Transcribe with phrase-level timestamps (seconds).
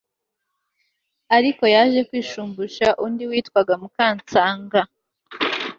[1.37, 4.79] ariko yaje kwishumbusha undi witwaga mukansanga